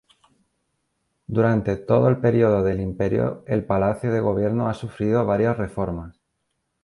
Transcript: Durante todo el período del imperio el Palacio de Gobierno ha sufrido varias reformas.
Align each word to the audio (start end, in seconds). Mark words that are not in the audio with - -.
Durante 1.27 1.77
todo 1.77 2.07
el 2.09 2.17
período 2.19 2.63
del 2.63 2.79
imperio 2.79 3.43
el 3.45 3.67
Palacio 3.67 4.11
de 4.11 4.19
Gobierno 4.19 4.67
ha 4.67 4.73
sufrido 4.73 5.27
varias 5.27 5.55
reformas. 5.57 6.19